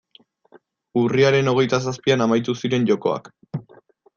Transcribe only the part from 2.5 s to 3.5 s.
ziren jokoak.